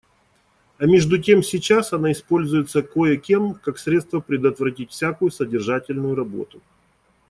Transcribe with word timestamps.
А 0.79 0.87
между 0.87 1.19
тем 1.21 1.43
сейчас 1.43 1.93
она 1.93 2.11
используется 2.11 2.81
кое-кем 2.81 3.53
как 3.53 3.77
средство 3.77 4.19
предотвратить 4.19 4.89
всякую 4.89 5.29
содержательную 5.29 6.15
работу. 6.15 6.59